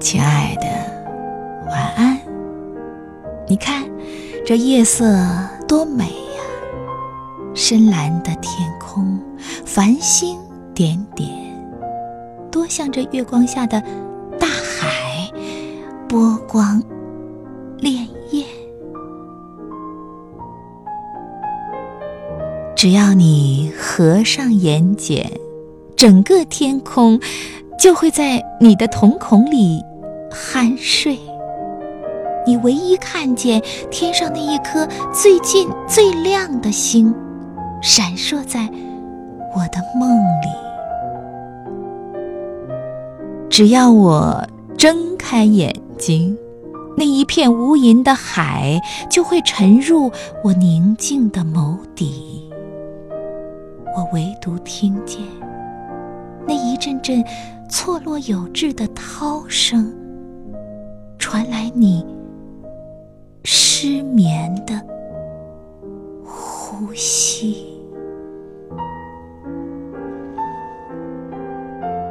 [0.00, 0.66] 亲爱的，
[1.68, 2.18] 晚安。
[3.46, 3.88] 你看，
[4.44, 5.04] 这夜色
[5.68, 6.42] 多美呀！
[7.54, 9.20] 深蓝的天空，
[9.64, 10.38] 繁星
[10.74, 11.28] 点点，
[12.50, 13.80] 多像这月光下的
[14.38, 15.30] 大海，
[16.08, 16.82] 波光
[17.78, 18.44] 潋滟。
[22.74, 25.26] 只要你合上眼睑，
[25.96, 27.20] 整个天空
[27.80, 29.82] 就会在你的瞳孔里
[30.30, 31.18] 酣睡。
[32.46, 37.14] 你唯一看见天上那一颗最近最亮的星，
[37.80, 38.68] 闪烁在
[39.56, 40.10] 我的梦
[40.42, 40.48] 里。
[43.48, 46.36] 只要我睁开眼睛，
[46.98, 50.12] 那一片无垠的海就会沉入
[50.44, 52.46] 我宁静的眸底。
[53.96, 55.18] 我唯独听见
[56.46, 57.24] 那一阵阵
[57.70, 59.94] 错落有致的涛声，
[61.18, 62.04] 传来你。
[63.44, 64.74] 失眠的
[66.22, 67.64] 呼吸。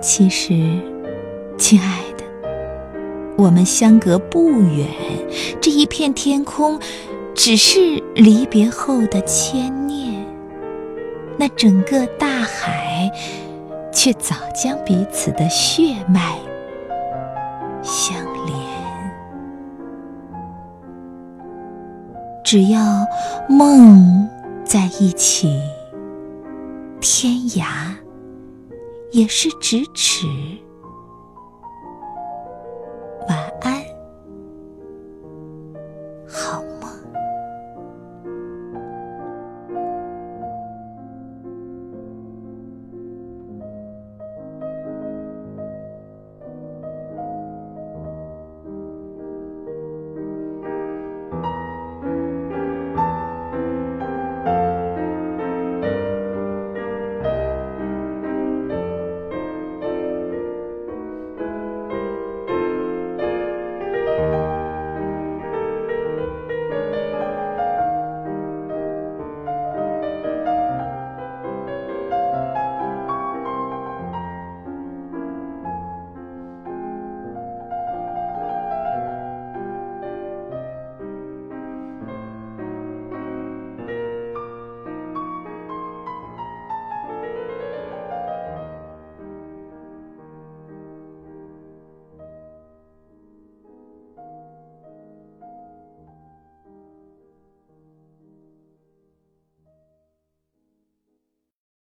[0.00, 0.52] 其实，
[1.56, 2.24] 亲爱的，
[3.38, 4.88] 我们相隔不远，
[5.60, 6.76] 这一片天空
[7.34, 10.26] 只是离别后的牵念，
[11.38, 12.91] 那整个大海
[13.92, 16.36] 却早将彼此的血脉
[17.82, 18.56] 相连。
[22.44, 22.80] 只要
[23.48, 24.28] 梦
[24.64, 25.60] 在一起，
[27.00, 27.64] 天涯
[29.10, 30.26] 也是咫尺。